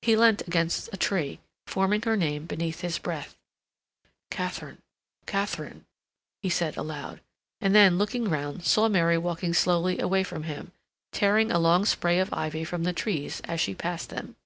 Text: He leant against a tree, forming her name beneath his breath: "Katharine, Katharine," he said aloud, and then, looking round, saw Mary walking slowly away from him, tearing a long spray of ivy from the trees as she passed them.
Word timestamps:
He 0.00 0.16
leant 0.16 0.40
against 0.48 0.88
a 0.90 0.96
tree, 0.96 1.38
forming 1.66 2.00
her 2.08 2.16
name 2.16 2.46
beneath 2.46 2.80
his 2.80 2.98
breath: 2.98 3.36
"Katharine, 4.30 4.78
Katharine," 5.26 5.84
he 6.40 6.48
said 6.48 6.78
aloud, 6.78 7.20
and 7.60 7.74
then, 7.74 7.98
looking 7.98 8.30
round, 8.30 8.64
saw 8.64 8.88
Mary 8.88 9.18
walking 9.18 9.52
slowly 9.52 9.98
away 10.00 10.22
from 10.24 10.44
him, 10.44 10.72
tearing 11.12 11.50
a 11.52 11.58
long 11.58 11.84
spray 11.84 12.18
of 12.20 12.32
ivy 12.32 12.64
from 12.64 12.84
the 12.84 12.94
trees 12.94 13.42
as 13.44 13.60
she 13.60 13.74
passed 13.74 14.08
them. 14.08 14.36